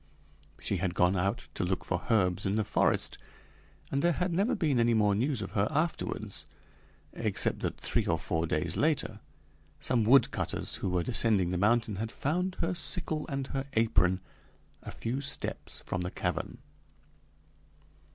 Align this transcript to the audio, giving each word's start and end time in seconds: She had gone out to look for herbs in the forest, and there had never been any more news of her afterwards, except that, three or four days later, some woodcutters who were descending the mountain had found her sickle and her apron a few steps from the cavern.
She 0.59 0.77
had 0.77 0.95
gone 0.95 1.15
out 1.15 1.47
to 1.53 1.63
look 1.63 1.85
for 1.85 2.07
herbs 2.09 2.47
in 2.47 2.55
the 2.55 2.63
forest, 2.63 3.19
and 3.91 4.01
there 4.01 4.13
had 4.13 4.33
never 4.33 4.55
been 4.55 4.79
any 4.79 4.95
more 4.95 5.13
news 5.13 5.43
of 5.43 5.51
her 5.51 5.67
afterwards, 5.69 6.47
except 7.13 7.59
that, 7.59 7.79
three 7.79 8.07
or 8.07 8.17
four 8.17 8.47
days 8.47 8.75
later, 8.75 9.19
some 9.79 10.03
woodcutters 10.03 10.77
who 10.77 10.89
were 10.89 11.03
descending 11.03 11.51
the 11.51 11.57
mountain 11.59 11.97
had 11.97 12.11
found 12.11 12.55
her 12.61 12.73
sickle 12.73 13.27
and 13.27 13.45
her 13.53 13.67
apron 13.73 14.21
a 14.81 14.89
few 14.89 15.21
steps 15.21 15.83
from 15.85 16.01
the 16.01 16.09
cavern. 16.09 16.57